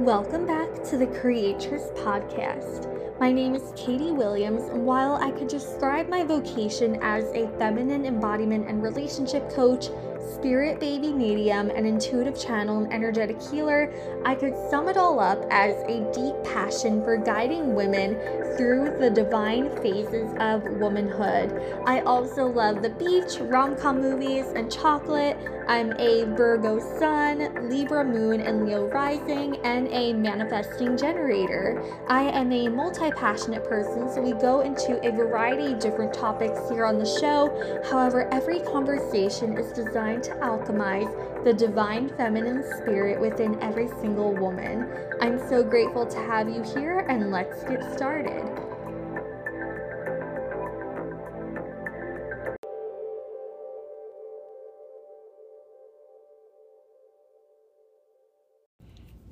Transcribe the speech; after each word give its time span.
Welcome 0.00 0.46
back 0.46 0.82
to 0.84 0.96
the 0.96 1.06
Creators 1.06 1.90
Podcast. 1.90 2.88
My 3.20 3.30
name 3.30 3.54
is 3.54 3.70
Katie 3.76 4.12
Williams, 4.12 4.62
and 4.70 4.86
while 4.86 5.16
I 5.16 5.30
could 5.30 5.46
describe 5.46 6.08
my 6.08 6.24
vocation 6.24 6.98
as 7.02 7.24
a 7.34 7.50
feminine 7.58 8.06
embodiment 8.06 8.66
and 8.66 8.82
relationship 8.82 9.50
coach, 9.50 9.90
spirit 10.34 10.80
baby 10.80 11.12
medium, 11.12 11.70
an 11.70 11.86
intuitive 11.86 12.38
channel, 12.38 12.82
and 12.82 12.92
energetic 12.92 13.40
healer, 13.40 13.92
I 14.24 14.34
could 14.34 14.54
sum 14.70 14.88
it 14.88 14.96
all 14.96 15.20
up 15.20 15.44
as 15.50 15.74
a 15.84 16.10
deep 16.12 16.34
passion 16.44 17.02
for 17.02 17.16
guiding 17.16 17.74
women 17.74 18.14
through 18.56 18.96
the 18.98 19.10
divine 19.10 19.74
phases 19.82 20.32
of 20.38 20.62
womanhood. 20.78 21.80
I 21.86 22.00
also 22.00 22.46
love 22.46 22.82
the 22.82 22.90
beach, 22.90 23.38
rom 23.40 23.76
com 23.76 24.00
movies, 24.00 24.46
and 24.54 24.70
chocolate. 24.70 25.38
I'm 25.68 25.92
a 25.98 26.24
Virgo 26.36 26.80
sun, 26.98 27.70
Libra 27.70 28.04
moon, 28.04 28.40
and 28.40 28.66
Leo 28.66 28.88
rising, 28.88 29.56
and 29.64 29.86
a 29.88 30.12
manifesting 30.12 30.96
generator. 30.96 31.82
I 32.08 32.22
am 32.22 32.50
a 32.52 32.68
multi 32.68 33.10
passionate 33.12 33.64
person, 33.64 34.12
so 34.12 34.20
we 34.20 34.32
go 34.32 34.62
into 34.62 34.98
a 35.06 35.12
variety 35.12 35.72
of 35.72 35.78
different 35.78 36.12
topics 36.12 36.58
here 36.68 36.84
on 36.84 36.98
the 36.98 37.06
show. 37.06 37.82
However, 37.88 38.28
every 38.32 38.60
conversation 38.60 39.56
is 39.56 39.72
designed 39.72 40.09
to 40.18 40.30
alchemize 40.42 41.44
the 41.44 41.52
divine 41.52 42.08
feminine 42.16 42.62
spirit 42.78 43.20
within 43.20 43.60
every 43.62 43.88
single 44.00 44.34
woman. 44.34 44.90
I'm 45.20 45.38
so 45.48 45.62
grateful 45.62 46.06
to 46.06 46.18
have 46.18 46.48
you 46.48 46.62
here, 46.62 47.06
and 47.08 47.30
let's 47.30 47.62
get 47.64 47.82
started. 47.96 48.69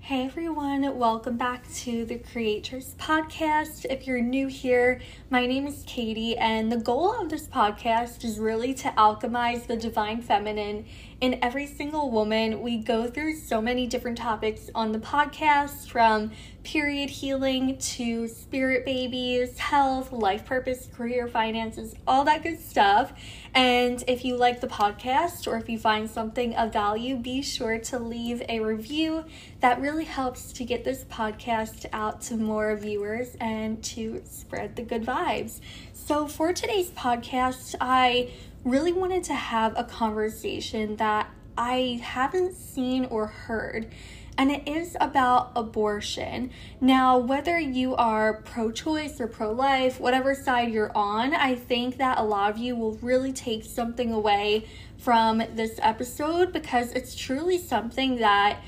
Hey 0.08 0.24
everyone, 0.24 0.98
welcome 0.98 1.36
back 1.36 1.70
to 1.80 2.06
the 2.06 2.16
Creators 2.16 2.94
Podcast. 2.98 3.84
If 3.90 4.06
you're 4.06 4.22
new 4.22 4.46
here, 4.46 5.02
my 5.28 5.44
name 5.44 5.66
is 5.66 5.84
Katie, 5.86 6.34
and 6.38 6.72
the 6.72 6.78
goal 6.78 7.12
of 7.20 7.28
this 7.28 7.46
podcast 7.46 8.24
is 8.24 8.38
really 8.38 8.72
to 8.72 8.88
alchemize 8.92 9.66
the 9.66 9.76
divine 9.76 10.22
feminine 10.22 10.86
in 11.20 11.38
every 11.42 11.66
single 11.66 12.10
woman. 12.10 12.62
We 12.62 12.78
go 12.78 13.08
through 13.08 13.36
so 13.36 13.60
many 13.60 13.86
different 13.86 14.18
topics 14.18 14.70
on 14.74 14.92
the 14.92 14.98
podcast 14.98 15.88
from 15.88 16.30
period 16.62 17.10
healing 17.10 17.76
to 17.78 18.28
spirit 18.28 18.84
babies, 18.84 19.58
health, 19.58 20.12
life 20.12 20.44
purpose, 20.44 20.88
career, 20.94 21.26
finances, 21.26 21.94
all 22.06 22.24
that 22.24 22.42
good 22.42 22.60
stuff. 22.60 23.12
And 23.54 24.04
if 24.06 24.24
you 24.24 24.36
like 24.36 24.60
the 24.60 24.68
podcast 24.68 25.46
or 25.46 25.56
if 25.56 25.68
you 25.68 25.78
find 25.78 26.08
something 26.08 26.54
of 26.54 26.72
value, 26.72 27.16
be 27.16 27.42
sure 27.42 27.78
to 27.78 27.98
leave 27.98 28.42
a 28.48 28.60
review. 28.60 29.24
That 29.60 29.80
really 29.80 30.04
helps 30.04 30.52
to 30.52 30.64
get 30.64 30.84
this 30.84 31.04
podcast 31.04 31.86
out 31.92 32.20
to 32.22 32.36
more 32.36 32.76
viewers 32.76 33.36
and 33.40 33.82
to 33.84 34.22
spread 34.24 34.76
the 34.76 34.82
good 34.82 35.04
vibes. 35.04 35.60
So, 35.94 36.26
for 36.26 36.52
today's 36.52 36.90
podcast, 36.90 37.74
I 37.80 38.30
really 38.64 38.92
wanted 38.92 39.24
to 39.24 39.34
have 39.34 39.74
a 39.76 39.84
conversation 39.84 40.96
that 40.96 41.30
I 41.56 42.00
haven't 42.02 42.54
seen 42.54 43.04
or 43.06 43.26
heard 43.26 43.92
and 44.38 44.52
it 44.52 44.68
is 44.68 44.96
about 45.00 45.50
abortion. 45.56 46.52
Now, 46.80 47.18
whether 47.18 47.58
you 47.58 47.96
are 47.96 48.34
pro 48.34 48.70
choice 48.70 49.20
or 49.20 49.26
pro 49.26 49.50
life, 49.50 49.98
whatever 49.98 50.32
side 50.32 50.72
you're 50.72 50.96
on, 50.96 51.34
I 51.34 51.56
think 51.56 51.96
that 51.96 52.18
a 52.18 52.22
lot 52.22 52.52
of 52.52 52.56
you 52.56 52.76
will 52.76 52.92
really 53.02 53.32
take 53.32 53.64
something 53.64 54.12
away 54.12 54.68
from 54.96 55.38
this 55.54 55.80
episode 55.82 56.52
because 56.52 56.92
it's 56.92 57.16
truly 57.16 57.58
something 57.58 58.18
that 58.18 58.62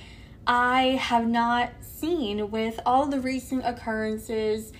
I 0.44 0.98
have 1.00 1.28
not 1.28 1.70
seen 1.82 2.50
with 2.50 2.80
all 2.84 3.06
the 3.06 3.20
recent 3.20 3.64
occurrences. 3.64 4.72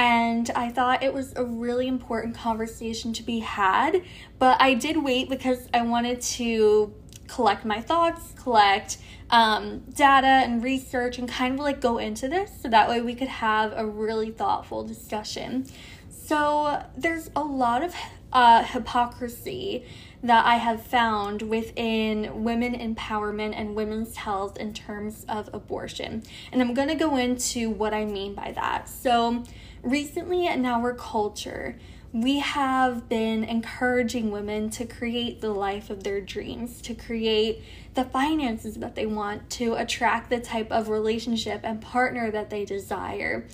And 0.00 0.48
I 0.56 0.70
thought 0.70 1.02
it 1.02 1.12
was 1.12 1.34
a 1.36 1.44
really 1.44 1.86
important 1.86 2.34
conversation 2.34 3.12
to 3.12 3.22
be 3.22 3.40
had. 3.40 4.02
But 4.38 4.56
I 4.58 4.72
did 4.72 5.04
wait 5.04 5.28
because 5.28 5.68
I 5.74 5.82
wanted 5.82 6.22
to 6.22 6.94
collect 7.28 7.66
my 7.66 7.82
thoughts, 7.82 8.32
collect 8.42 8.96
um, 9.28 9.80
data 9.94 10.26
and 10.26 10.64
research, 10.64 11.18
and 11.18 11.28
kind 11.28 11.52
of 11.52 11.60
like 11.60 11.82
go 11.82 11.98
into 11.98 12.28
this 12.28 12.50
so 12.62 12.70
that 12.70 12.88
way 12.88 13.02
we 13.02 13.14
could 13.14 13.28
have 13.28 13.74
a 13.76 13.84
really 13.84 14.30
thoughtful 14.30 14.84
discussion. 14.84 15.66
So, 16.08 16.82
there's 16.96 17.30
a 17.36 17.42
lot 17.42 17.84
of 17.84 17.94
uh, 18.32 18.64
hypocrisy 18.64 19.84
that 20.22 20.46
I 20.46 20.54
have 20.54 20.82
found 20.82 21.42
within 21.42 22.42
women 22.42 22.74
empowerment 22.74 23.52
and 23.54 23.74
women's 23.74 24.16
health 24.16 24.56
in 24.56 24.72
terms 24.72 25.26
of 25.28 25.50
abortion. 25.52 26.22
And 26.52 26.62
I'm 26.62 26.72
going 26.72 26.88
to 26.88 26.94
go 26.94 27.16
into 27.16 27.68
what 27.68 27.92
I 27.92 28.06
mean 28.06 28.34
by 28.34 28.52
that. 28.52 28.88
So, 28.88 29.44
recently 29.82 30.46
in 30.46 30.64
our 30.64 30.94
culture, 30.94 31.76
we 32.12 32.40
have 32.40 33.08
been 33.08 33.44
encouraging 33.44 34.30
women 34.30 34.68
to 34.70 34.84
create 34.84 35.40
the 35.40 35.50
life 35.50 35.90
of 35.90 36.02
their 36.02 36.20
dreams, 36.20 36.82
to 36.82 36.94
create 36.94 37.62
the 37.94 38.04
finances 38.04 38.76
that 38.76 38.96
they 38.96 39.06
want, 39.06 39.48
to 39.50 39.74
attract 39.74 40.28
the 40.28 40.40
type 40.40 40.72
of 40.72 40.88
relationship 40.88 41.60
and 41.62 41.80
partner 41.80 42.30
that 42.30 42.50
they 42.50 42.64
desire. 42.64 43.46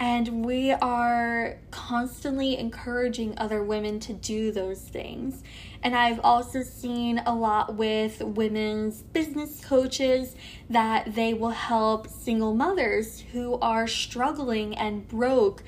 And 0.00 0.46
we 0.46 0.72
are 0.72 1.58
constantly 1.70 2.58
encouraging 2.58 3.34
other 3.36 3.62
women 3.62 4.00
to 4.00 4.14
do 4.14 4.50
those 4.50 4.80
things. 4.80 5.42
And 5.82 5.94
I've 5.94 6.20
also 6.24 6.62
seen 6.62 7.22
a 7.26 7.34
lot 7.34 7.74
with 7.74 8.22
women's 8.22 9.02
business 9.02 9.62
coaches 9.62 10.34
that 10.70 11.14
they 11.14 11.34
will 11.34 11.50
help 11.50 12.08
single 12.08 12.54
mothers 12.54 13.20
who 13.32 13.58
are 13.60 13.86
struggling 13.86 14.74
and 14.74 15.06
broke 15.06 15.62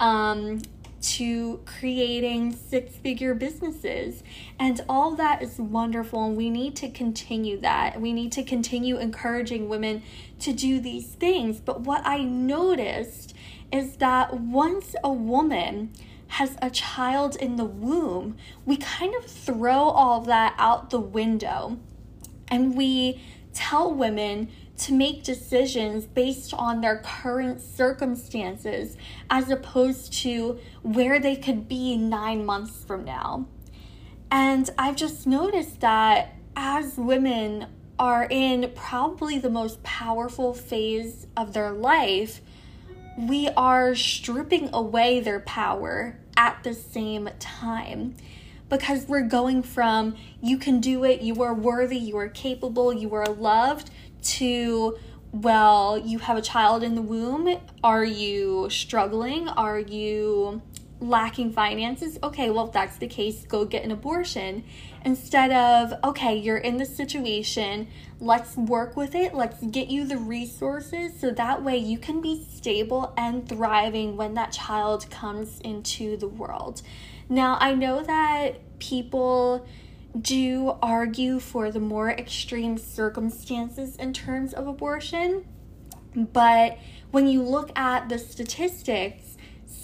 um, 0.00 0.62
to 1.02 1.60
creating 1.66 2.56
six 2.56 2.96
figure 2.96 3.34
businesses. 3.34 4.22
And 4.58 4.80
all 4.88 5.14
that 5.16 5.42
is 5.42 5.58
wonderful. 5.58 6.24
And 6.24 6.36
we 6.36 6.48
need 6.48 6.76
to 6.76 6.88
continue 6.88 7.60
that. 7.60 8.00
We 8.00 8.14
need 8.14 8.32
to 8.32 8.42
continue 8.42 8.96
encouraging 8.96 9.68
women 9.68 10.02
to 10.40 10.54
do 10.54 10.80
these 10.80 11.08
things. 11.08 11.60
But 11.60 11.82
what 11.82 12.00
I 12.06 12.22
noticed 12.22 13.34
is 13.72 13.96
that 13.96 14.40
once 14.40 14.94
a 15.02 15.12
woman 15.12 15.92
has 16.28 16.56
a 16.60 16.70
child 16.70 17.36
in 17.36 17.56
the 17.56 17.64
womb, 17.64 18.36
we 18.64 18.76
kind 18.76 19.14
of 19.14 19.26
throw 19.26 19.78
all 19.78 20.20
of 20.20 20.26
that 20.26 20.54
out 20.58 20.90
the 20.90 21.00
window 21.00 21.78
and 22.48 22.76
we 22.76 23.20
tell 23.52 23.92
women 23.92 24.48
to 24.76 24.92
make 24.92 25.22
decisions 25.22 26.04
based 26.04 26.52
on 26.52 26.80
their 26.80 26.98
current 26.98 27.60
circumstances 27.60 28.96
as 29.30 29.48
opposed 29.50 30.12
to 30.12 30.58
where 30.82 31.18
they 31.18 31.34
could 31.34 31.66
be 31.66 31.96
nine 31.96 32.44
months 32.44 32.84
from 32.84 33.04
now. 33.04 33.46
And 34.30 34.68
I've 34.76 34.96
just 34.96 35.26
noticed 35.26 35.80
that 35.80 36.34
as 36.54 36.96
women 36.96 37.66
are 37.98 38.26
in 38.28 38.70
probably 38.74 39.38
the 39.38 39.48
most 39.48 39.82
powerful 39.82 40.52
phase 40.52 41.26
of 41.36 41.54
their 41.54 41.72
life, 41.72 42.42
we 43.16 43.48
are 43.56 43.94
stripping 43.94 44.70
away 44.72 45.20
their 45.20 45.40
power 45.40 46.18
at 46.36 46.62
the 46.62 46.74
same 46.74 47.28
time 47.38 48.14
because 48.68 49.06
we're 49.06 49.22
going 49.22 49.62
from 49.62 50.16
you 50.42 50.58
can 50.58 50.80
do 50.80 51.04
it, 51.04 51.22
you 51.22 51.42
are 51.42 51.54
worthy, 51.54 51.98
you 51.98 52.16
are 52.18 52.28
capable, 52.28 52.92
you 52.92 53.14
are 53.14 53.26
loved 53.26 53.90
to 54.22 54.98
well, 55.32 55.98
you 55.98 56.18
have 56.20 56.36
a 56.36 56.42
child 56.42 56.82
in 56.82 56.94
the 56.94 57.02
womb. 57.02 57.58
Are 57.84 58.04
you 58.04 58.68
struggling? 58.70 59.48
Are 59.48 59.78
you 59.78 60.62
lacking 61.00 61.52
finances? 61.52 62.18
Okay, 62.22 62.50
well, 62.50 62.66
if 62.66 62.72
that's 62.72 62.96
the 62.96 63.06
case, 63.06 63.44
go 63.44 63.64
get 63.64 63.84
an 63.84 63.90
abortion. 63.90 64.64
Instead 65.04 65.52
of, 65.52 65.92
okay, 66.02 66.36
you're 66.36 66.56
in 66.56 66.78
this 66.78 66.96
situation, 66.96 67.88
let's 68.20 68.56
work 68.56 68.96
with 68.96 69.14
it, 69.14 69.34
let's 69.34 69.62
get 69.66 69.88
you 69.88 70.04
the 70.04 70.16
resources 70.16 71.18
so 71.18 71.30
that 71.30 71.62
way 71.62 71.76
you 71.76 71.98
can 71.98 72.20
be 72.20 72.44
stable 72.50 73.12
and 73.16 73.48
thriving 73.48 74.16
when 74.16 74.34
that 74.34 74.52
child 74.52 75.08
comes 75.10 75.60
into 75.60 76.16
the 76.16 76.28
world. 76.28 76.82
Now, 77.28 77.58
I 77.60 77.74
know 77.74 78.02
that 78.02 78.78
people 78.78 79.66
do 80.18 80.76
argue 80.82 81.38
for 81.38 81.70
the 81.70 81.80
more 81.80 82.10
extreme 82.10 82.78
circumstances 82.78 83.96
in 83.96 84.12
terms 84.12 84.54
of 84.54 84.66
abortion, 84.66 85.44
but 86.14 86.78
when 87.10 87.28
you 87.28 87.42
look 87.42 87.76
at 87.78 88.08
the 88.08 88.18
statistics, 88.18 89.35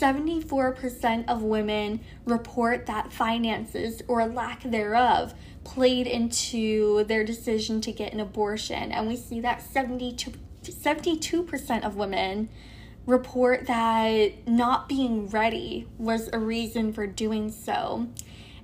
74% 0.03 1.29
of 1.29 1.43
women 1.43 2.01
report 2.27 2.87
that 2.87 3.13
finances 3.13 4.03
or 4.09 4.27
lack 4.27 4.65
thereof 4.65 5.33
played 5.63 6.09
into 6.09 7.05
their 7.05 7.23
decision 7.23 7.81
to 7.81 7.93
get 7.93 8.13
an 8.13 8.19
abortion. 8.19 8.91
And 8.91 9.07
we 9.07 9.17
see 9.17 9.39
that 9.41 9.63
72, 9.63 10.33
72% 10.65 11.85
of 11.85 11.95
women 11.95 12.49
report 13.07 13.67
that 13.69 14.49
not 14.49 14.89
being 14.89 15.29
ready 15.29 15.87
was 15.99 16.29
a 16.33 16.39
reason 16.39 16.93
for 16.93 17.07
doing 17.07 17.49
so. 17.49 18.09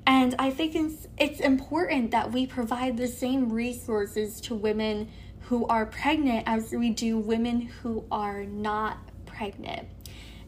And 0.04 0.34
I 0.40 0.50
think 0.50 0.74
it's, 0.74 1.06
it's 1.18 1.38
important 1.38 2.10
that 2.10 2.32
we 2.32 2.48
provide 2.48 2.96
the 2.96 3.06
same 3.06 3.52
resources 3.52 4.40
to 4.42 4.56
women 4.56 5.08
who 5.42 5.66
are 5.68 5.86
pregnant 5.86 6.48
as 6.48 6.72
we 6.72 6.90
do 6.90 7.16
women 7.16 7.60
who 7.60 8.04
are 8.10 8.44
not 8.44 8.98
pregnant. 9.24 9.88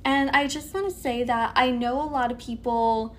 And 0.04 0.30
I 0.30 0.46
just 0.46 0.72
want 0.72 0.88
to 0.88 0.94
say 0.94 1.24
that 1.24 1.52
I 1.56 1.70
know 1.70 2.00
a 2.00 2.08
lot 2.08 2.32
of 2.32 2.38
people 2.38 3.16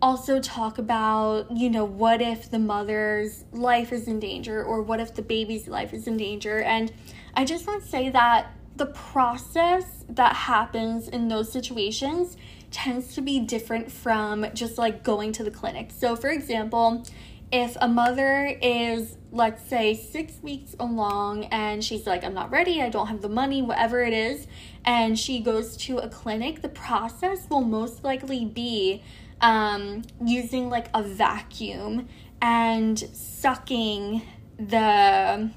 also 0.00 0.40
talk 0.40 0.78
about, 0.78 1.50
you 1.56 1.70
know, 1.70 1.84
what 1.84 2.22
if 2.22 2.50
the 2.50 2.58
mother's 2.58 3.44
life 3.52 3.92
is 3.92 4.06
in 4.06 4.20
danger 4.20 4.62
or 4.62 4.82
what 4.82 5.00
if 5.00 5.14
the 5.14 5.22
baby's 5.22 5.66
life 5.66 5.92
is 5.92 6.06
in 6.06 6.16
danger. 6.16 6.60
And 6.60 6.92
I 7.34 7.44
just 7.44 7.66
want 7.66 7.82
to 7.82 7.88
say 7.88 8.08
that 8.10 8.52
the 8.76 8.86
process 8.86 10.04
that 10.08 10.34
happens 10.34 11.08
in 11.08 11.28
those 11.28 11.50
situations 11.50 12.36
tends 12.70 13.14
to 13.14 13.20
be 13.20 13.40
different 13.40 13.90
from 13.90 14.46
just 14.54 14.78
like 14.78 15.02
going 15.02 15.32
to 15.32 15.42
the 15.42 15.50
clinic. 15.50 15.90
So, 15.90 16.14
for 16.14 16.30
example, 16.30 17.04
if 17.50 17.76
a 17.80 17.88
mother 17.88 18.58
is, 18.60 19.16
let's 19.32 19.62
say, 19.68 19.94
six 19.94 20.34
weeks 20.42 20.76
along 20.78 21.44
and 21.46 21.82
she's 21.82 22.06
like, 22.06 22.24
I'm 22.24 22.34
not 22.34 22.50
ready, 22.50 22.82
I 22.82 22.90
don't 22.90 23.06
have 23.06 23.22
the 23.22 23.28
money, 23.28 23.62
whatever 23.62 24.02
it 24.02 24.12
is, 24.12 24.46
and 24.84 25.18
she 25.18 25.40
goes 25.40 25.76
to 25.78 25.98
a 25.98 26.08
clinic, 26.08 26.60
the 26.60 26.68
process 26.68 27.48
will 27.48 27.62
most 27.62 28.04
likely 28.04 28.44
be 28.44 29.02
um, 29.40 30.02
using 30.24 30.68
like 30.68 30.88
a 30.94 31.02
vacuum 31.02 32.08
and 32.42 32.98
sucking 32.98 34.22
the 34.58 35.50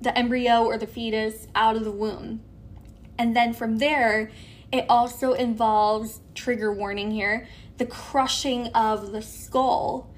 the 0.00 0.18
embryo 0.18 0.64
or 0.64 0.76
the 0.76 0.86
fetus 0.86 1.48
out 1.54 1.76
of 1.76 1.84
the 1.84 1.90
womb. 1.90 2.42
And 3.18 3.34
then 3.34 3.54
from 3.54 3.78
there, 3.78 4.30
it 4.70 4.84
also 4.88 5.32
involves 5.32 6.20
trigger 6.34 6.70
warning 6.70 7.10
here, 7.10 7.48
the 7.78 7.86
crushing 7.86 8.66
of 8.68 9.12
the 9.12 9.22
skull 9.22 10.13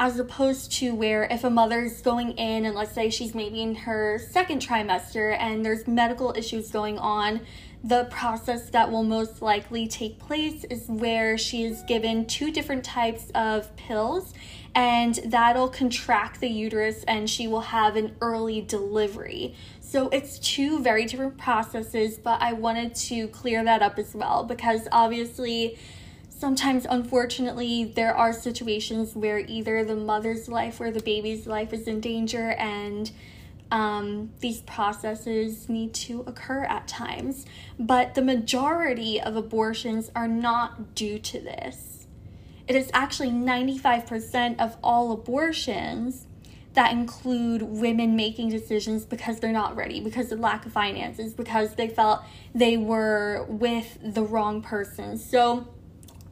as 0.00 0.18
opposed 0.18 0.70
to 0.70 0.94
where 0.94 1.24
if 1.24 1.44
a 1.44 1.50
mother's 1.50 2.00
going 2.02 2.32
in 2.32 2.64
and 2.64 2.74
let's 2.74 2.92
say 2.92 3.10
she's 3.10 3.34
maybe 3.34 3.62
in 3.62 3.74
her 3.74 4.18
second 4.30 4.62
trimester 4.62 5.36
and 5.38 5.64
there's 5.64 5.86
medical 5.86 6.32
issues 6.36 6.70
going 6.70 6.98
on 6.98 7.40
the 7.84 8.04
process 8.10 8.70
that 8.70 8.90
will 8.90 9.04
most 9.04 9.40
likely 9.40 9.86
take 9.86 10.18
place 10.18 10.64
is 10.64 10.88
where 10.88 11.38
she 11.38 11.64
is 11.64 11.82
given 11.86 12.26
two 12.26 12.50
different 12.50 12.84
types 12.84 13.30
of 13.34 13.74
pills 13.76 14.34
and 14.74 15.20
that'll 15.26 15.68
contract 15.68 16.40
the 16.40 16.48
uterus 16.48 17.04
and 17.04 17.30
she 17.30 17.46
will 17.46 17.60
have 17.60 17.96
an 17.96 18.14
early 18.20 18.60
delivery. 18.60 19.54
So 19.80 20.08
it's 20.08 20.38
two 20.40 20.80
very 20.80 21.06
different 21.06 21.38
processes, 21.38 22.18
but 22.18 22.42
I 22.42 22.52
wanted 22.52 22.94
to 22.96 23.28
clear 23.28 23.64
that 23.64 23.80
up 23.80 23.98
as 23.98 24.14
well 24.14 24.44
because 24.44 24.88
obviously 24.90 25.78
sometimes 26.38 26.86
unfortunately 26.88 27.84
there 27.84 28.14
are 28.14 28.32
situations 28.32 29.16
where 29.16 29.40
either 29.40 29.84
the 29.84 29.96
mother's 29.96 30.48
life 30.48 30.80
or 30.80 30.90
the 30.90 31.02
baby's 31.02 31.46
life 31.48 31.72
is 31.72 31.88
in 31.88 32.00
danger 32.00 32.50
and 32.52 33.10
um, 33.70 34.30
these 34.40 34.60
processes 34.60 35.68
need 35.68 35.92
to 35.92 36.24
occur 36.26 36.64
at 36.64 36.88
times, 36.88 37.44
but 37.78 38.14
the 38.14 38.22
majority 38.22 39.20
of 39.20 39.36
abortions 39.36 40.10
are 40.14 40.28
not 40.28 40.94
due 40.94 41.18
to 41.18 41.40
this. 41.40 42.06
It 42.66 42.76
is 42.76 42.90
actually 42.94 43.30
95% 43.30 44.58
of 44.58 44.76
all 44.82 45.12
abortions 45.12 46.26
that 46.72 46.92
include 46.92 47.62
women 47.62 48.14
making 48.16 48.48
decisions 48.48 49.04
because 49.04 49.40
they're 49.40 49.52
not 49.52 49.76
ready, 49.76 50.00
because 50.00 50.32
of 50.32 50.40
lack 50.40 50.64
of 50.64 50.72
finances, 50.72 51.34
because 51.34 51.74
they 51.74 51.88
felt 51.88 52.22
they 52.54 52.76
were 52.76 53.44
with 53.48 53.98
the 54.02 54.22
wrong 54.22 54.62
person. 54.62 55.18
So, 55.18 55.66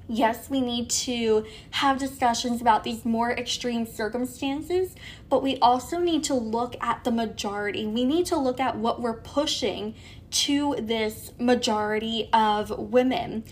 yes, 0.08 0.48
we 0.48 0.60
need 0.60 0.88
to 0.90 1.44
have 1.70 1.98
discussions 1.98 2.60
about 2.60 2.84
these 2.84 3.04
more 3.04 3.32
extreme 3.32 3.86
circumstances, 3.86 4.94
but 5.28 5.42
we 5.42 5.58
also 5.58 5.98
need 5.98 6.24
to 6.24 6.34
look 6.34 6.76
at 6.80 7.04
the 7.04 7.10
majority. 7.10 7.86
We 7.86 8.04
need 8.04 8.26
to 8.26 8.36
look 8.36 8.60
at 8.60 8.76
what 8.76 9.00
we're 9.00 9.20
pushing 9.20 9.94
to 10.30 10.76
this 10.78 11.32
majority 11.38 12.28
of 12.32 12.70
women. 12.78 13.44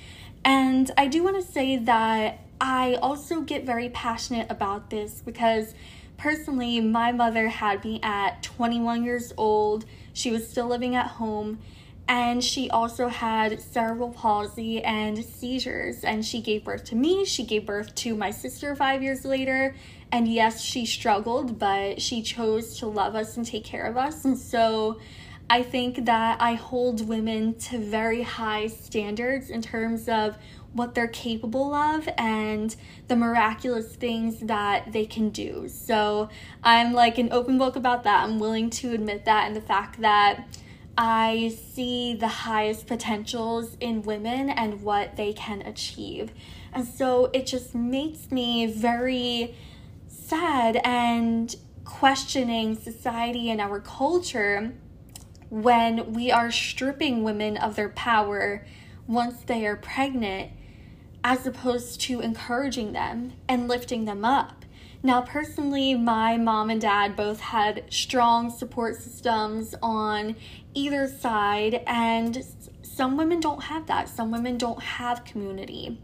And 0.44 0.90
I 0.96 1.06
do 1.06 1.22
want 1.22 1.36
to 1.36 1.52
say 1.52 1.76
that 1.76 2.40
I 2.60 2.94
also 2.94 3.40
get 3.40 3.64
very 3.64 3.88
passionate 3.88 4.50
about 4.50 4.90
this 4.90 5.22
because 5.24 5.74
personally, 6.16 6.80
my 6.80 7.12
mother 7.12 7.48
had 7.48 7.84
me 7.84 8.00
at 8.02 8.42
21 8.42 9.04
years 9.04 9.32
old. 9.36 9.84
She 10.12 10.30
was 10.30 10.48
still 10.48 10.68
living 10.68 10.94
at 10.94 11.06
home 11.06 11.58
and 12.06 12.44
she 12.44 12.68
also 12.70 13.08
had 13.08 13.60
cerebral 13.60 14.10
palsy 14.10 14.82
and 14.82 15.24
seizures 15.24 16.04
and 16.04 16.24
she 16.24 16.40
gave 16.40 16.64
birth 16.64 16.84
to 16.84 16.94
me 16.94 17.24
she 17.24 17.44
gave 17.44 17.64
birth 17.64 17.94
to 17.94 18.14
my 18.14 18.30
sister 18.30 18.74
5 18.76 19.02
years 19.02 19.24
later 19.24 19.74
and 20.12 20.28
yes 20.28 20.60
she 20.60 20.84
struggled 20.84 21.58
but 21.58 22.00
she 22.00 22.22
chose 22.22 22.78
to 22.78 22.86
love 22.86 23.14
us 23.14 23.36
and 23.36 23.46
take 23.46 23.64
care 23.64 23.86
of 23.86 23.96
us 23.96 24.24
and 24.24 24.36
so 24.36 24.98
I 25.48 25.62
think 25.62 26.06
that 26.06 26.40
I 26.40 26.54
hold 26.54 27.06
women 27.06 27.54
to 27.54 27.78
very 27.78 28.22
high 28.22 28.66
standards 28.68 29.50
in 29.50 29.60
terms 29.60 30.08
of 30.08 30.38
what 30.72 30.94
they're 30.94 31.06
capable 31.06 31.74
of 31.74 32.08
and 32.18 32.74
the 33.08 33.14
miraculous 33.14 33.94
things 33.94 34.40
that 34.40 34.92
they 34.92 35.06
can 35.06 35.30
do. 35.30 35.68
So 35.68 36.30
I'm 36.62 36.92
like 36.92 37.18
an 37.18 37.30
open 37.30 37.58
book 37.58 37.76
about 37.76 38.04
that. 38.04 38.24
I'm 38.24 38.38
willing 38.38 38.70
to 38.70 38.92
admit 38.92 39.24
that 39.26 39.46
and 39.46 39.54
the 39.54 39.60
fact 39.60 40.00
that 40.00 40.44
I 40.96 41.56
see 41.72 42.14
the 42.14 42.28
highest 42.28 42.86
potentials 42.86 43.76
in 43.80 44.02
women 44.02 44.48
and 44.48 44.82
what 44.82 45.16
they 45.16 45.32
can 45.32 45.62
achieve. 45.62 46.32
And 46.72 46.86
so 46.86 47.30
it 47.32 47.46
just 47.46 47.74
makes 47.74 48.30
me 48.30 48.66
very 48.66 49.56
sad 50.06 50.80
and 50.84 51.54
questioning 51.84 52.76
society 52.76 53.50
and 53.50 53.60
our 53.60 53.80
culture 53.80 54.72
when 55.50 56.12
we 56.12 56.30
are 56.30 56.50
stripping 56.50 57.22
women 57.22 57.56
of 57.56 57.76
their 57.76 57.90
power 57.90 58.66
once 59.06 59.42
they 59.42 59.66
are 59.66 59.76
pregnant, 59.76 60.50
as 61.22 61.46
opposed 61.46 62.00
to 62.00 62.20
encouraging 62.20 62.92
them 62.92 63.32
and 63.48 63.68
lifting 63.68 64.04
them 64.04 64.24
up. 64.24 64.63
Now, 65.04 65.20
personally, 65.20 65.94
my 65.94 66.38
mom 66.38 66.70
and 66.70 66.80
dad 66.80 67.14
both 67.14 67.38
had 67.38 67.84
strong 67.92 68.48
support 68.48 68.96
systems 68.96 69.74
on 69.82 70.34
either 70.72 71.06
side, 71.06 71.82
and 71.86 72.42
some 72.82 73.18
women 73.18 73.38
don't 73.38 73.64
have 73.64 73.86
that. 73.86 74.08
Some 74.08 74.30
women 74.30 74.56
don't 74.56 74.82
have 74.82 75.26
community. 75.26 76.00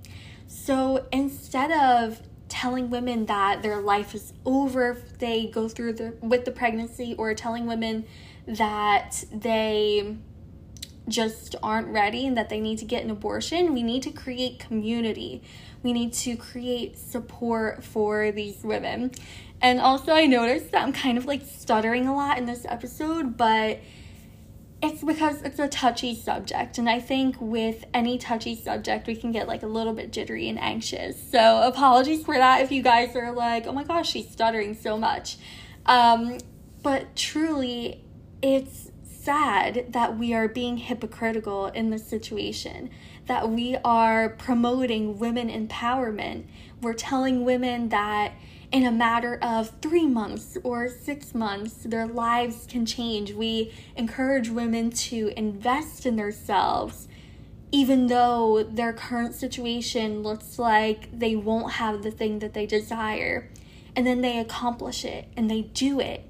So 0.47 1.06
instead 1.12 1.73
of 1.73 2.20
telling 2.49 2.91
women 2.91 3.25
that 3.25 3.62
their 3.62 3.81
life 3.81 4.14
is 4.14 4.35
over 4.44 4.91
if 4.91 5.19
they 5.19 5.47
go 5.47 5.67
through 5.67 5.94
the 5.94 6.14
with 6.20 6.44
the 6.44 6.50
pregnancy 6.50 7.14
or 7.17 7.32
telling 7.32 7.64
women 7.67 8.05
that 8.47 9.25
they 9.33 10.16
just 11.11 11.57
aren't 11.62 11.88
ready 11.88 12.26
and 12.26 12.37
that 12.37 12.49
they 12.49 12.61
need 12.61 12.79
to 12.79 12.85
get 12.85 13.05
an 13.05 13.11
abortion, 13.11 13.73
we 13.75 13.83
need 13.83 14.02
to 14.05 14.11
create 14.11 14.59
community. 14.59 15.43
We 15.83 15.93
need 15.93 16.12
to 16.14 16.37
create 16.37 16.99
support 16.99 17.83
for 17.83 18.33
these 18.33 18.62
women. 18.62 19.12
And 19.62 19.81
also, 19.81 20.12
I 20.12 20.26
noticed 20.26 20.73
that 20.73 20.83
I'm 20.83 20.93
kind 20.93 21.19
of 21.19 21.26
like 21.26 21.43
stuttering 21.45 22.07
a 22.07 22.14
lot 22.14 22.38
in 22.38 22.47
this 22.47 22.64
episode, 22.67 23.37
but 23.37 23.81
it's 24.83 25.02
because 25.02 25.43
it's 25.43 25.59
a 25.59 25.69
touchy 25.69 26.14
subject. 26.14 26.79
And 26.79 26.88
I 26.88 27.00
think 27.00 27.37
with 27.40 27.85
any 27.93 28.17
touchy 28.17 28.57
subject, 28.57 29.07
we 29.07 29.14
can 29.14 29.33
get 29.33 29.47
like 29.47 29.62
a 29.62 29.67
little 29.67 29.93
bit 29.93 30.12
jittery 30.12 30.49
and 30.49 30.59
anxious. 30.59 31.17
So, 31.31 31.62
apologies 31.62 32.25
for 32.25 32.37
that 32.37 32.62
if 32.62 32.73
you 32.73 32.83
guys 32.83 33.14
are 33.17 33.33
like, 33.33 33.67
oh 33.67 33.73
my 33.73 33.85
gosh, 33.85 34.11
she's 34.11 34.31
stuttering 34.31 34.75
so 34.75 34.97
much. 34.97 35.37
Um, 35.85 36.38
but 36.83 37.14
truly, 37.14 38.02
it's 38.43 38.90
sad 39.23 39.93
that 39.93 40.19
we 40.19 40.33
are 40.33 40.49
being 40.49 40.79
hypocritical 40.79 41.67
in 41.67 41.91
this 41.91 42.07
situation, 42.07 42.91
that 43.27 43.50
we 43.50 43.77
are 43.85 44.31
promoting 44.31 45.19
women 45.19 45.49
empowerment. 45.49 46.45
We're 46.81 46.95
telling 46.95 47.45
women 47.45 47.91
that 47.91 48.33
in 48.73 48.87
a 48.87 48.93
matter 48.93 49.39
of 49.43 49.73
three 49.83 50.07
months 50.07 50.57
or 50.62 50.89
six 50.89 51.35
months, 51.35 51.75
their 51.85 52.07
lives 52.07 52.67
can 52.69 52.87
change. 52.87 53.33
We 53.33 53.73
encourage 53.97 54.49
women 54.49 54.91
to 54.91 55.33
invest 55.37 56.07
in 56.07 56.17
themselves, 56.17 57.09
even 57.73 58.07
though 58.07 58.62
their 58.62 58.93
current 58.93 59.35
situation 59.35 60.23
looks 60.23 60.59
like 60.59 61.19
they 61.19 61.35
won't 61.37 61.73
have 61.73 62.03
the 62.03 62.11
thing 62.11 62.39
that 62.39 62.55
they 62.55 62.67
desire. 62.67 63.50
And 63.97 64.07
then 64.07 64.21
they 64.21 64.39
accomplish 64.39 65.05
it 65.05 65.27
and 65.37 65.50
they 65.50 65.62
do 65.62 65.99
it. 65.99 66.25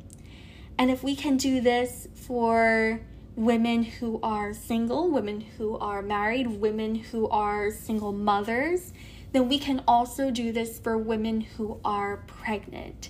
And 0.78 0.90
if 0.90 1.02
we 1.04 1.14
can 1.14 1.36
do 1.36 1.60
this 1.60 2.08
for 2.30 3.00
women 3.34 3.82
who 3.82 4.20
are 4.22 4.54
single, 4.54 5.10
women 5.10 5.40
who 5.40 5.76
are 5.78 6.00
married, 6.00 6.46
women 6.46 6.94
who 6.94 7.28
are 7.28 7.72
single 7.72 8.12
mothers, 8.12 8.92
then 9.32 9.48
we 9.48 9.58
can 9.58 9.82
also 9.88 10.30
do 10.30 10.52
this 10.52 10.78
for 10.78 10.96
women 10.96 11.40
who 11.40 11.80
are 11.84 12.18
pregnant. 12.28 13.08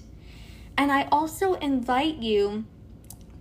And 0.79 0.91
I 0.91 1.07
also 1.13 1.53
invite 1.53 2.17
you 2.17 2.65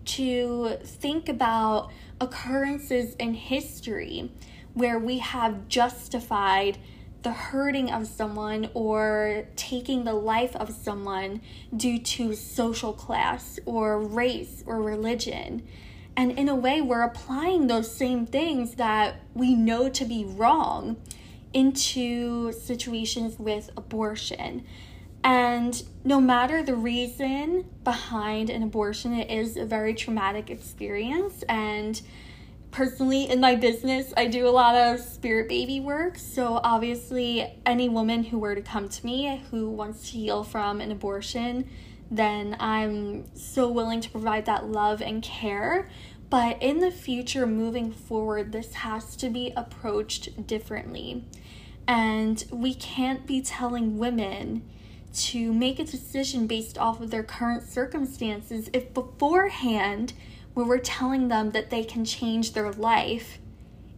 to 0.04 0.80
think 0.84 1.30
about 1.30 1.94
occurrences 2.20 3.16
in 3.16 3.34
history 3.34 4.34
where 4.74 5.00
we 5.00 5.20
have 5.20 5.70
justified 5.70 6.78
the 7.22 7.32
hurting 7.32 7.92
of 7.92 8.08
someone 8.08 8.70
or 8.74 9.46
taking 9.56 10.06
the 10.06 10.14
life 10.14 10.56
of 10.56 10.72
someone 10.72 11.42
due 11.76 12.00
to 12.00 12.34
social 12.34 12.94
class 12.94 13.60
or 13.66 14.00
race 14.00 14.64
or 14.66 14.82
religion. 14.82 15.68
And 16.16 16.32
in 16.38 16.50
a 16.50 16.56
way, 16.56 16.82
we're 16.82 17.04
applying 17.04 17.68
those 17.68 17.94
same 17.94 18.26
things 18.26 18.76
that 18.76 19.22
we 19.34 19.56
know 19.56 19.90
to 19.90 20.06
be 20.06 20.26
wrong 20.26 20.98
into 21.54 22.52
situations 22.52 23.40
with 23.40 23.70
abortion. 23.76 24.66
And 25.24 25.82
no 26.04 26.22
matter 26.22 26.64
the 26.64 26.76
reason 26.76 27.66
behind 27.84 28.50
an 28.50 28.64
abortion, 28.64 29.14
it 29.14 29.30
is 29.30 29.58
a 29.58 29.66
very 29.66 29.94
traumatic 29.94 30.50
experience. 30.50 31.44
And 31.50 32.02
personally 32.72 33.30
in 33.30 33.40
my 33.40 33.56
business 33.56 34.14
i 34.16 34.28
do 34.28 34.48
a 34.48 34.50
lot 34.50 34.76
of 34.76 35.00
spirit 35.00 35.50
baby 35.50 35.80
work. 35.80 36.18
So 36.18 36.60
obviously 36.64 37.60
any 37.66 37.90
woman 37.90 38.24
who 38.24 38.40
were 38.40 38.56
to 38.56 38.62
come 38.62 38.90
to 38.90 39.06
me 39.06 39.44
who 39.50 39.70
wants 39.70 40.12
to 40.12 40.18
heal 40.18 40.44
from 40.44 40.82
an 40.82 40.92
abortion 40.92 41.70
then 42.12 42.56
i'm 42.60 43.26
so 43.36 43.70
willing 43.70 44.02
to 44.02 44.10
provide 44.10 44.46
that 44.46 44.68
love 44.68 45.02
and 45.02 45.24
care. 45.24 45.90
But 46.30 46.62
in 46.62 46.80
the 46.80 46.92
future 46.92 47.48
moving 47.48 47.92
forward 47.92 48.52
this 48.52 48.74
has 48.76 49.16
to 49.18 49.30
be 49.30 49.52
approached 49.56 50.46
differently. 50.48 51.26
And 51.88 52.44
we 52.52 52.76
can't 52.76 53.26
be 53.26 53.42
telling 53.42 53.98
women 53.98 54.64
to 55.12 55.52
make 55.52 55.80
a 55.80 55.84
decision 55.84 56.46
based 56.46 56.78
off 56.78 57.02
of 57.02 57.10
their 57.10 57.24
current 57.24 57.64
circumstances 57.64 58.70
if 58.74 58.94
beforehand 58.94 60.14
where 60.60 60.68
we're 60.68 60.78
telling 60.78 61.30
them 61.30 61.52
that 61.52 61.70
they 61.70 61.86
can 61.86 62.04
change 62.04 62.52
their 62.52 62.70
life 62.74 63.40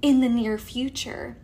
in 0.04 0.22
the 0.22 0.30
near 0.30 0.60
future. 0.60 1.36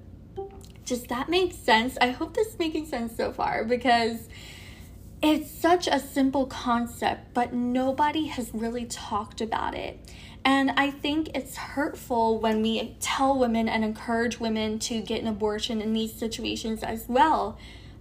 Does 0.86 1.06
that 1.06 1.28
make 1.28 1.54
sense? 1.54 1.98
I 2.00 2.12
hope 2.12 2.36
this 2.36 2.50
is 2.50 2.60
making 2.60 2.86
sense 2.86 3.18
so 3.18 3.32
far 3.32 3.66
because 3.66 4.30
it's 5.24 5.50
such 5.50 5.88
a 5.88 6.00
simple 6.00 6.46
concept, 6.46 7.34
but 7.34 7.52
nobody 7.52 8.26
has 8.26 8.52
really 8.54 8.86
talked 8.86 9.42
about 9.42 9.74
it. 9.74 10.00
And 10.46 10.70
I 10.78 10.92
think 10.92 11.30
it's 11.34 11.58
hurtful 11.58 12.40
when 12.40 12.62
we 12.62 12.96
tell 13.00 13.40
women 13.40 13.68
and 13.68 13.84
encourage 13.84 14.40
women 14.40 14.78
to 14.82 15.02
get 15.02 15.20
an 15.20 15.28
abortion 15.28 15.82
in 15.82 15.94
these 15.94 16.14
situations 16.14 16.84
as 16.84 17.06
well 17.08 17.58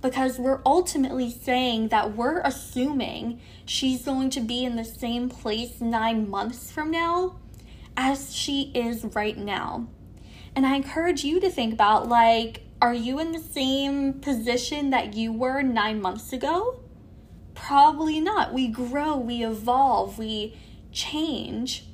because 0.06 0.38
we're 0.38 0.60
ultimately 0.64 1.28
saying 1.28 1.88
that 1.88 2.16
we're 2.16 2.40
assuming 2.42 3.40
she's 3.64 4.04
going 4.04 4.30
to 4.30 4.40
be 4.40 4.64
in 4.64 4.76
the 4.76 4.84
same 4.84 5.28
place 5.28 5.80
nine 5.80 6.30
months 6.30 6.70
from 6.70 6.92
now 6.92 7.34
as 7.96 8.32
she 8.32 8.70
is 8.72 9.04
right 9.16 9.36
now. 9.36 9.88
And 10.54 10.64
I 10.64 10.76
encourage 10.76 11.24
you 11.24 11.40
to 11.40 11.50
think 11.50 11.74
about 11.74 12.08
like, 12.08 12.62
are 12.80 12.94
you 12.94 13.18
in 13.18 13.32
the 13.32 13.40
same 13.40 14.12
position 14.20 14.90
that 14.90 15.14
you 15.14 15.32
were 15.32 15.60
nine 15.60 16.00
months 16.00 16.32
ago? 16.32 16.78
Probably 17.56 18.20
not. 18.20 18.52
We 18.52 18.68
grow, 18.68 19.16
we 19.16 19.44
evolve, 19.44 20.20
we 20.20 20.56
change. 20.92 21.84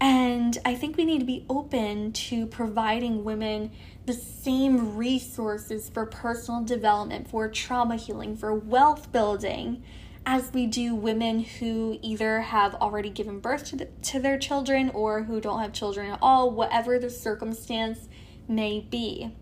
And 0.00 0.56
I 0.64 0.76
think 0.76 0.96
we 0.96 1.04
need 1.04 1.18
to 1.18 1.24
be 1.24 1.44
open 1.50 2.12
to 2.12 2.46
providing 2.46 3.24
women 3.24 3.72
the 4.06 4.12
same 4.12 4.96
resources 4.96 5.88
for 5.88 6.04
personal 6.04 6.62
development, 6.62 7.28
for 7.28 7.48
trauma 7.48 7.96
healing, 7.96 8.36
for 8.36 8.54
wealth 8.54 9.10
building, 9.12 9.82
as 10.26 10.52
we 10.52 10.66
do 10.66 10.94
women 10.94 11.40
who 11.40 11.98
either 12.02 12.40
have 12.40 12.74
already 12.76 13.10
given 13.10 13.40
birth 13.40 13.64
to, 13.66 13.76
the, 13.76 13.86
to 14.02 14.18
their 14.18 14.38
children 14.38 14.90
or 14.90 15.24
who 15.24 15.40
don't 15.40 15.60
have 15.60 15.72
children 15.72 16.10
at 16.10 16.18
all, 16.22 16.50
whatever 16.50 16.98
the 16.98 17.10
circumstance 17.10 18.08
may 18.48 18.80
be. 18.80 19.34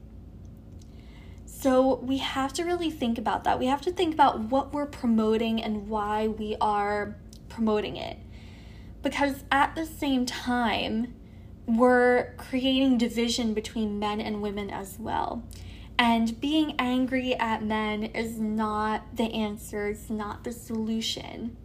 So 1.44 1.96
we 1.96 2.18
have 2.18 2.52
to 2.54 2.64
really 2.64 2.90
think 2.90 3.18
about 3.18 3.44
that. 3.44 3.60
We 3.60 3.66
have 3.66 3.80
to 3.82 3.92
think 3.92 4.14
about 4.14 4.40
what 4.40 4.72
we're 4.72 4.86
promoting 4.86 5.62
and 5.62 5.88
why 5.88 6.26
we 6.26 6.56
are 6.60 7.16
promoting 7.48 7.96
it. 7.96 8.18
Because 9.02 9.44
at 9.52 9.76
the 9.76 9.86
same 9.86 10.26
time, 10.26 11.14
we're 11.66 12.34
creating 12.36 12.98
division 12.98 13.54
between 13.54 13.98
men 13.98 14.20
and 14.20 14.42
women 14.42 14.70
as 14.70 14.98
well. 14.98 15.42
And 15.98 16.40
being 16.40 16.74
angry 16.78 17.34
at 17.36 17.62
men 17.62 18.04
is 18.04 18.38
not 18.38 19.16
the 19.16 19.32
answer, 19.32 19.88
it's 19.88 20.10
not 20.10 20.44
the 20.44 20.52
solution. 20.52 21.56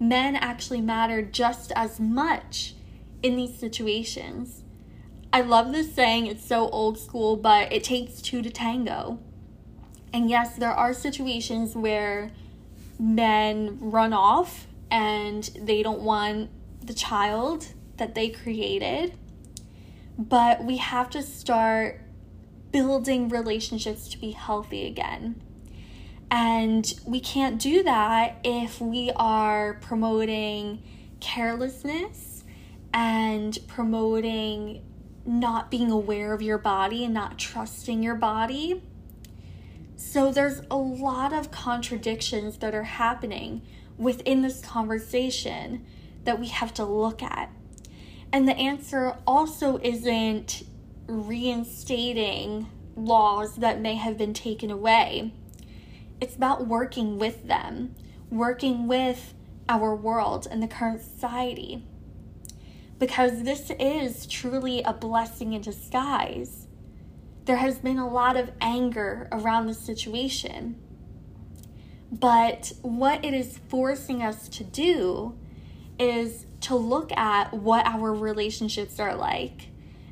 Men 0.00 0.34
actually 0.36 0.80
matter 0.80 1.22
just 1.22 1.72
as 1.76 2.00
much 2.00 2.74
in 3.22 3.36
these 3.36 3.56
situations. 3.56 4.62
I 5.32 5.42
love 5.42 5.72
this 5.72 5.94
saying, 5.94 6.26
it's 6.26 6.44
so 6.44 6.68
old 6.70 6.98
school, 6.98 7.36
but 7.36 7.72
it 7.72 7.84
takes 7.84 8.20
two 8.20 8.42
to 8.42 8.50
tango. 8.50 9.20
And 10.12 10.30
yes, 10.30 10.56
there 10.56 10.72
are 10.72 10.92
situations 10.94 11.76
where 11.76 12.30
men 12.98 13.78
run 13.80 14.12
off 14.12 14.66
and 14.90 15.44
they 15.60 15.82
don't 15.82 16.00
want 16.00 16.50
the 16.84 16.94
child 16.94 17.68
that 17.98 18.14
they 18.14 18.28
created 18.28 19.12
but 20.18 20.64
we 20.64 20.78
have 20.78 21.10
to 21.10 21.22
start 21.22 22.00
building 22.72 23.28
relationships 23.28 24.08
to 24.08 24.18
be 24.18 24.32
healthy 24.32 24.86
again. 24.86 25.42
And 26.30 26.92
we 27.06 27.20
can't 27.20 27.60
do 27.60 27.82
that 27.84 28.38
if 28.42 28.80
we 28.80 29.12
are 29.14 29.74
promoting 29.74 30.82
carelessness 31.20 32.44
and 32.92 33.58
promoting 33.68 34.82
not 35.24 35.70
being 35.70 35.90
aware 35.90 36.32
of 36.32 36.42
your 36.42 36.58
body 36.58 37.04
and 37.04 37.14
not 37.14 37.38
trusting 37.38 38.02
your 38.02 38.14
body. 38.14 38.82
So 39.96 40.30
there's 40.30 40.62
a 40.70 40.76
lot 40.76 41.32
of 41.32 41.50
contradictions 41.50 42.58
that 42.58 42.74
are 42.74 42.84
happening 42.84 43.62
within 43.96 44.42
this 44.42 44.60
conversation 44.60 45.84
that 46.24 46.38
we 46.38 46.48
have 46.48 46.74
to 46.74 46.84
look 46.84 47.22
at. 47.22 47.50
And 48.32 48.46
the 48.46 48.56
answer 48.56 49.16
also 49.26 49.78
isn't 49.78 50.62
reinstating 51.06 52.68
laws 52.96 53.56
that 53.56 53.80
may 53.80 53.94
have 53.96 54.18
been 54.18 54.34
taken 54.34 54.70
away. 54.70 55.32
It's 56.20 56.36
about 56.36 56.66
working 56.66 57.18
with 57.18 57.46
them, 57.46 57.94
working 58.30 58.86
with 58.86 59.34
our 59.68 59.94
world 59.94 60.46
and 60.50 60.62
the 60.62 60.68
current 60.68 61.02
society. 61.02 61.84
Because 62.98 63.42
this 63.42 63.70
is 63.78 64.26
truly 64.26 64.82
a 64.82 64.92
blessing 64.92 65.52
in 65.52 65.60
disguise. 65.60 66.66
There 67.44 67.56
has 67.56 67.78
been 67.78 67.98
a 67.98 68.08
lot 68.08 68.36
of 68.36 68.50
anger 68.60 69.28
around 69.30 69.66
the 69.66 69.74
situation. 69.74 70.80
But 72.10 72.72
what 72.82 73.24
it 73.24 73.34
is 73.34 73.58
forcing 73.68 74.22
us 74.22 74.48
to 74.48 74.64
do 74.64 75.36
is 75.98 76.46
to 76.62 76.74
look 76.74 77.12
at 77.12 77.52
what 77.52 77.86
our 77.86 78.12
relationships 78.12 78.98
are 78.98 79.14
like 79.14 79.68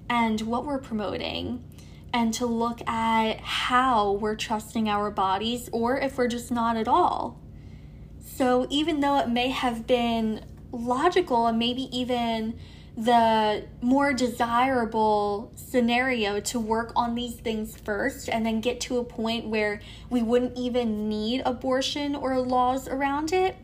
and 0.08 0.40
what 0.42 0.64
we're 0.64 0.78
promoting 0.78 1.64
and 2.12 2.32
to 2.34 2.46
look 2.46 2.80
at 2.88 3.40
how 3.40 4.12
we're 4.12 4.36
trusting 4.36 4.88
our 4.88 5.10
bodies 5.10 5.68
or 5.72 5.98
if 5.98 6.16
we're 6.16 6.28
just 6.28 6.50
not 6.50 6.76
at 6.76 6.86
all. 6.86 7.40
So, 8.24 8.66
even 8.70 9.00
though 9.00 9.18
it 9.18 9.28
may 9.28 9.50
have 9.50 9.86
been 9.86 10.44
logical 10.72 11.46
and 11.46 11.58
maybe 11.58 11.88
even 11.96 12.58
the 12.96 13.64
more 13.80 14.12
desirable 14.12 15.52
scenario 15.56 16.38
to 16.38 16.60
work 16.60 16.92
on 16.94 17.14
these 17.16 17.34
things 17.34 17.76
first 17.76 18.28
and 18.28 18.46
then 18.46 18.60
get 18.60 18.80
to 18.80 18.98
a 18.98 19.04
point 19.04 19.48
where 19.48 19.80
we 20.10 20.22
wouldn't 20.22 20.56
even 20.56 21.08
need 21.08 21.42
abortion 21.44 22.14
or 22.14 22.38
laws 22.38 22.86
around 22.86 23.32
it, 23.32 23.56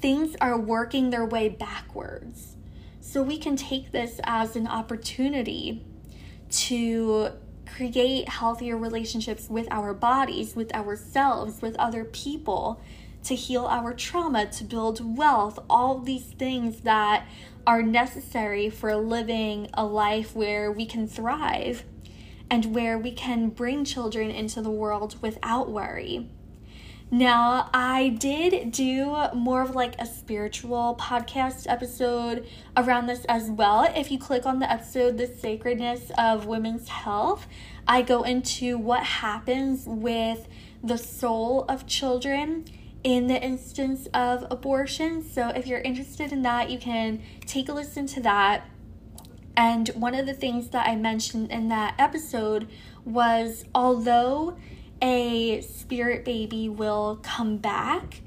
things 0.00 0.36
are 0.40 0.58
working 0.58 1.10
their 1.10 1.24
way 1.24 1.48
backwards. 1.48 2.56
So 3.00 3.22
we 3.22 3.38
can 3.38 3.56
take 3.56 3.92
this 3.92 4.20
as 4.24 4.56
an 4.56 4.66
opportunity 4.66 5.84
to 6.50 7.30
create 7.66 8.28
healthier 8.28 8.76
relationships 8.76 9.48
with 9.48 9.68
our 9.70 9.94
bodies, 9.94 10.56
with 10.56 10.74
ourselves, 10.74 11.62
with 11.62 11.76
other 11.76 12.04
people, 12.04 12.80
to 13.24 13.34
heal 13.34 13.66
our 13.66 13.92
trauma, 13.92 14.46
to 14.46 14.64
build 14.64 15.16
wealth, 15.16 15.58
all 15.68 15.98
these 15.98 16.24
things 16.24 16.80
that 16.80 17.26
are 17.66 17.82
necessary 17.82 18.70
for 18.70 18.96
living 18.96 19.68
a 19.74 19.84
life 19.84 20.34
where 20.34 20.72
we 20.72 20.86
can 20.86 21.06
thrive 21.06 21.84
and 22.50 22.74
where 22.74 22.98
we 22.98 23.12
can 23.12 23.48
bring 23.48 23.84
children 23.84 24.30
into 24.30 24.60
the 24.62 24.70
world 24.70 25.20
without 25.22 25.70
worry. 25.70 26.28
Now, 27.12 27.68
I 27.74 28.10
did 28.20 28.70
do 28.70 29.16
more 29.34 29.62
of 29.62 29.74
like 29.74 29.96
a 29.98 30.06
spiritual 30.06 30.96
podcast 31.00 31.66
episode 31.68 32.46
around 32.76 33.06
this 33.06 33.24
as 33.24 33.50
well. 33.50 33.92
If 33.96 34.12
you 34.12 34.18
click 34.18 34.46
on 34.46 34.60
the 34.60 34.70
episode, 34.70 35.18
The 35.18 35.26
Sacredness 35.26 36.12
of 36.16 36.46
Women's 36.46 36.88
Health, 36.88 37.48
I 37.88 38.02
go 38.02 38.22
into 38.22 38.78
what 38.78 39.02
happens 39.02 39.86
with 39.86 40.46
the 40.84 40.96
soul 40.96 41.64
of 41.68 41.84
children 41.88 42.66
in 43.02 43.26
the 43.26 43.42
instance 43.42 44.06
of 44.14 44.46
abortion. 44.48 45.24
So, 45.24 45.48
if 45.48 45.66
you're 45.66 45.80
interested 45.80 46.30
in 46.30 46.42
that, 46.42 46.70
you 46.70 46.78
can 46.78 47.22
take 47.44 47.68
a 47.68 47.72
listen 47.72 48.06
to 48.06 48.20
that. 48.20 48.68
And 49.56 49.88
one 49.88 50.14
of 50.14 50.26
the 50.26 50.32
things 50.32 50.68
that 50.68 50.86
I 50.86 50.94
mentioned 50.94 51.50
in 51.50 51.70
that 51.70 51.96
episode 51.98 52.68
was 53.04 53.64
although 53.74 54.56
a 55.02 55.60
spirit 55.62 56.24
baby 56.24 56.68
will 56.68 57.18
come 57.22 57.56
back 57.56 58.20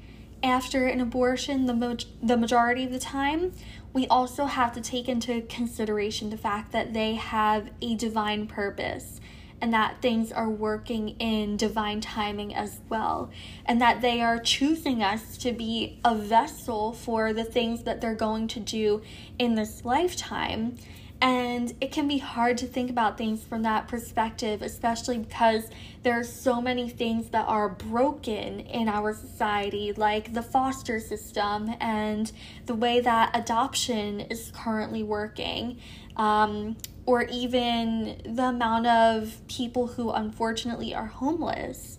after 0.44 0.86
an 0.86 1.00
abortion 1.00 1.64
the, 1.64 1.74
mo- 1.74 1.96
the 2.22 2.36
majority 2.36 2.84
of 2.84 2.92
the 2.92 2.98
time, 2.98 3.52
we 3.94 4.06
also 4.08 4.44
have 4.44 4.74
to 4.74 4.80
take 4.80 5.08
into 5.08 5.40
consideration 5.42 6.28
the 6.28 6.36
fact 6.36 6.70
that 6.72 6.92
they 6.92 7.14
have 7.14 7.70
a 7.80 7.94
divine 7.94 8.46
purpose 8.46 9.20
and 9.62 9.72
that 9.72 10.02
things 10.02 10.30
are 10.30 10.50
working 10.50 11.10
in 11.18 11.56
divine 11.56 12.00
timing 12.02 12.54
as 12.54 12.80
well, 12.90 13.30
and 13.64 13.80
that 13.80 14.02
they 14.02 14.20
are 14.20 14.38
choosing 14.38 15.02
us 15.02 15.38
to 15.38 15.52
be 15.52 15.98
a 16.04 16.14
vessel 16.14 16.92
for 16.92 17.32
the 17.32 17.44
things 17.44 17.84
that 17.84 18.02
they're 18.02 18.14
going 18.14 18.46
to 18.46 18.60
do 18.60 19.00
in 19.38 19.54
this 19.54 19.82
lifetime. 19.82 20.76
And 21.24 21.72
it 21.80 21.90
can 21.90 22.06
be 22.06 22.18
hard 22.18 22.58
to 22.58 22.66
think 22.66 22.90
about 22.90 23.16
things 23.16 23.44
from 23.44 23.62
that 23.62 23.88
perspective, 23.88 24.60
especially 24.60 25.16
because 25.16 25.70
there 26.02 26.12
are 26.20 26.22
so 26.22 26.60
many 26.60 26.90
things 26.90 27.30
that 27.30 27.48
are 27.48 27.70
broken 27.70 28.60
in 28.60 28.90
our 28.90 29.14
society, 29.14 29.94
like 29.94 30.34
the 30.34 30.42
foster 30.42 31.00
system 31.00 31.74
and 31.80 32.30
the 32.66 32.74
way 32.74 33.00
that 33.00 33.34
adoption 33.34 34.20
is 34.20 34.52
currently 34.54 35.02
working. 35.02 35.78
Um, 36.18 36.76
or 37.06 37.22
even 37.22 38.20
the 38.26 38.44
amount 38.44 38.86
of 38.86 39.40
people 39.48 39.86
who 39.86 40.10
unfortunately 40.10 40.94
are 40.94 41.06
homeless. 41.06 41.98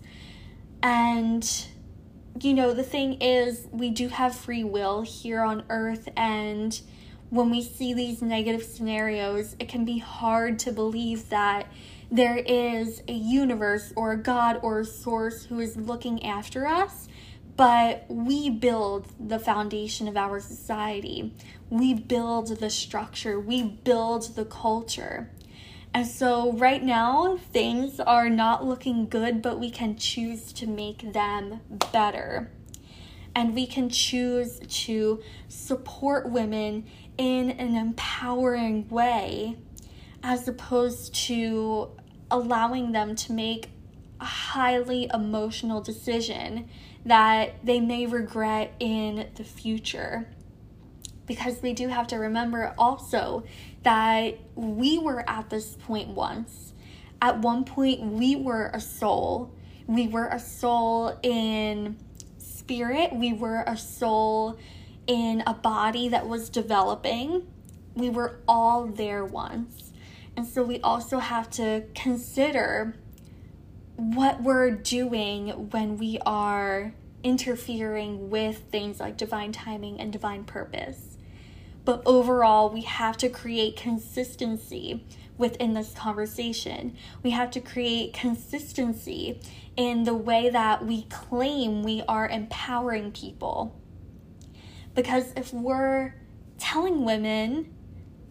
And, 0.84 1.66
you 2.40 2.54
know, 2.54 2.72
the 2.72 2.84
thing 2.84 3.14
is, 3.20 3.66
we 3.72 3.90
do 3.90 4.06
have 4.06 4.36
free 4.36 4.62
will 4.62 5.02
here 5.02 5.42
on 5.42 5.64
earth, 5.68 6.08
and 6.16 6.80
when 7.30 7.50
we 7.50 7.62
see 7.62 7.92
these 7.92 8.22
negative 8.22 8.62
scenarios, 8.62 9.56
it 9.58 9.68
can 9.68 9.84
be 9.84 9.98
hard 9.98 10.58
to 10.60 10.72
believe 10.72 11.28
that 11.30 11.70
there 12.10 12.36
is 12.36 13.02
a 13.08 13.12
universe 13.12 13.92
or 13.96 14.12
a 14.12 14.16
God 14.16 14.60
or 14.62 14.80
a 14.80 14.84
source 14.84 15.44
who 15.46 15.58
is 15.58 15.76
looking 15.76 16.24
after 16.24 16.66
us 16.66 17.08
but 17.56 18.04
we 18.08 18.50
build 18.50 19.06
the 19.18 19.38
foundation 19.38 20.08
of 20.08 20.16
our 20.16 20.40
society. 20.40 21.32
We 21.70 21.94
build 21.94 22.48
the 22.48 22.70
structure. 22.70 23.40
We 23.40 23.62
build 23.62 24.36
the 24.36 24.44
culture. 24.44 25.30
And 25.94 26.06
so, 26.06 26.52
right 26.52 26.82
now, 26.82 27.38
things 27.38 27.98
are 28.00 28.28
not 28.28 28.64
looking 28.64 29.08
good, 29.08 29.40
but 29.40 29.58
we 29.58 29.70
can 29.70 29.96
choose 29.96 30.52
to 30.54 30.66
make 30.66 31.14
them 31.14 31.60
better. 31.90 32.50
And 33.34 33.54
we 33.54 33.66
can 33.66 33.88
choose 33.88 34.60
to 34.60 35.22
support 35.48 36.30
women 36.30 36.84
in 37.18 37.50
an 37.50 37.76
empowering 37.76 38.88
way 38.88 39.56
as 40.22 40.48
opposed 40.48 41.14
to 41.14 41.90
allowing 42.30 42.92
them 42.92 43.14
to 43.14 43.32
make 43.32 43.70
a 44.20 44.24
highly 44.24 45.08
emotional 45.12 45.80
decision 45.80 46.68
that 47.04 47.64
they 47.64 47.80
may 47.80 48.06
regret 48.06 48.74
in 48.80 49.28
the 49.36 49.44
future. 49.44 50.28
Because 51.26 51.60
we 51.62 51.72
do 51.72 51.88
have 51.88 52.06
to 52.08 52.16
remember 52.16 52.74
also 52.78 53.44
that 53.82 54.38
we 54.54 54.98
were 54.98 55.28
at 55.28 55.50
this 55.50 55.76
point 55.76 56.08
once. 56.08 56.72
At 57.20 57.40
one 57.40 57.64
point, 57.64 58.00
we 58.00 58.36
were 58.36 58.70
a 58.72 58.80
soul. 58.80 59.52
We 59.86 60.08
were 60.08 60.28
a 60.28 60.38
soul 60.38 61.18
in 61.22 61.96
spirit, 62.38 63.14
we 63.14 63.32
were 63.32 63.62
a 63.66 63.76
soul 63.76 64.58
in 65.06 65.42
a 65.46 65.54
body 65.54 66.08
that 66.08 66.28
was 66.28 66.48
developing. 66.48 67.46
We 67.94 68.10
were 68.10 68.40
all 68.46 68.86
there 68.86 69.24
once. 69.24 69.92
And 70.36 70.46
so 70.46 70.62
we 70.62 70.80
also 70.80 71.18
have 71.18 71.48
to 71.50 71.84
consider 71.94 72.94
what 73.96 74.42
we're 74.42 74.70
doing 74.70 75.70
when 75.70 75.96
we 75.96 76.18
are 76.26 76.92
interfering 77.22 78.28
with 78.28 78.64
things 78.70 79.00
like 79.00 79.16
divine 79.16 79.52
timing 79.52 79.98
and 79.98 80.12
divine 80.12 80.44
purpose. 80.44 81.16
But 81.84 82.02
overall, 82.04 82.68
we 82.68 82.82
have 82.82 83.16
to 83.18 83.28
create 83.28 83.76
consistency 83.76 85.04
within 85.38 85.74
this 85.74 85.94
conversation. 85.94 86.96
We 87.22 87.30
have 87.30 87.50
to 87.52 87.60
create 87.60 88.12
consistency 88.12 89.40
in 89.76 90.04
the 90.04 90.14
way 90.14 90.50
that 90.50 90.84
we 90.84 91.02
claim 91.04 91.82
we 91.82 92.02
are 92.08 92.28
empowering 92.28 93.12
people. 93.12 93.74
Because 94.96 95.32
if 95.36 95.52
we're 95.52 96.14
telling 96.58 97.04
women 97.04 97.72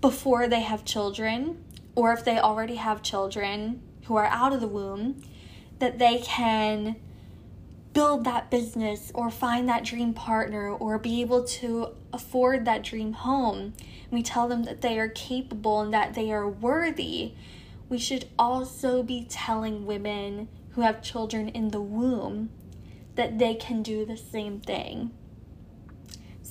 before 0.02 0.48
they 0.48 0.62
have 0.62 0.84
children, 0.84 1.64
or 1.96 2.12
if 2.12 2.26
they 2.26 2.40
already 2.40 2.76
have 2.76 3.02
children 3.02 3.82
who 4.06 4.18
are 4.18 4.26
out 4.26 4.52
of 4.52 4.60
the 4.60 4.68
womb, 4.68 5.24
that 5.80 6.00
they 6.00 6.18
can 6.18 6.96
build 7.94 8.26
that 8.26 8.52
business 8.52 9.12
or 9.14 9.30
find 9.30 9.70
that 9.70 9.86
dream 9.86 10.14
partner 10.14 10.70
or 10.70 10.98
be 10.98 11.22
able 11.22 11.44
to 11.46 11.90
afford 12.12 12.66
that 12.66 12.84
dream 12.84 13.14
home. 13.14 13.74
We 14.12 14.24
tell 14.24 14.48
them 14.48 14.64
that 14.64 14.82
they 14.82 15.00
are 15.00 15.08
capable 15.08 15.82
and 15.82 15.94
that 15.94 16.14
they 16.14 16.32
are 16.32 16.50
worthy. 16.50 17.34
We 17.90 18.00
should 18.00 18.26
also 18.38 19.04
be 19.04 19.26
telling 19.30 19.86
women 19.86 20.50
who 20.72 20.82
have 20.82 21.02
children 21.02 21.48
in 21.50 21.70
the 21.70 21.82
womb 21.82 22.50
that 23.14 23.40
they 23.40 23.54
can 23.54 23.82
do 23.82 24.04
the 24.06 24.18
same 24.18 24.60
thing. 24.60 25.12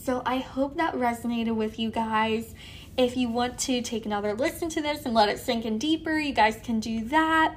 So 0.05 0.21
I 0.27 0.37
hope 0.37 0.77
that 0.77 0.93
resonated 0.93 1.57
with 1.57 1.79
you 1.79 1.91
guys. 1.91 2.55
If 2.99 3.17
you 3.17 3.31
want 3.31 3.59
to 3.61 3.81
take 3.81 4.05
another 4.05 4.35
listen 4.35 4.69
to 4.69 4.83
this 4.83 5.07
and 5.07 5.15
let 5.15 5.31
it 5.31 5.39
sink 5.39 5.65
in 5.65 5.79
deeper, 5.79 6.19
you 6.19 6.35
guys 6.35 6.61
can 6.63 6.79
do 6.79 7.07
that. 7.07 7.55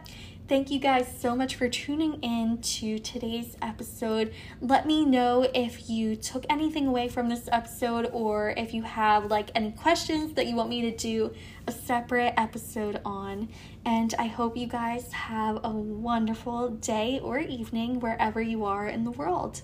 Thank 0.47 0.71
you 0.71 0.79
guys 0.79 1.13
so 1.19 1.36
much 1.36 1.55
for 1.55 1.67
tuning 1.67 2.13
in 2.23 2.60
to 2.62 2.99
today's 2.99 3.57
episode. 3.62 4.33
Let 4.62 4.88
me 4.88 5.03
know 5.03 5.49
if 5.53 5.89
you 5.89 6.15
took 6.15 6.45
anything 6.49 6.88
away 6.88 7.10
from 7.10 7.27
this 7.27 7.49
episode 7.51 8.10
or 8.13 8.53
if 8.55 8.73
you 8.73 8.83
have 8.83 9.25
like 9.25 9.51
any 9.53 9.71
questions 9.73 10.31
that 10.36 10.47
you 10.47 10.55
want 10.55 10.69
me 10.69 10.89
to 10.89 10.95
do 10.95 11.33
a 11.67 11.73
separate 11.73 12.33
episode 12.38 13.01
on. 13.03 13.49
And 13.86 14.15
I 14.17 14.27
hope 14.27 14.55
you 14.55 14.67
guys 14.67 15.12
have 15.12 15.60
a 15.65 15.71
wonderful 15.71 16.69
day 16.69 17.19
or 17.21 17.39
evening 17.39 17.99
wherever 17.99 18.41
you 18.41 18.63
are 18.63 18.88
in 18.88 19.03
the 19.03 19.12
world. 19.12 19.63